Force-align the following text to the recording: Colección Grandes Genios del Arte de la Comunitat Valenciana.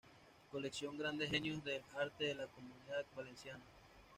Colección 0.49 0.97
Grandes 0.97 1.29
Genios 1.29 1.63
del 1.63 1.83
Arte 1.95 2.23
de 2.23 2.33
la 2.33 2.47
Comunitat 2.47 3.05
Valenciana. 3.15 3.63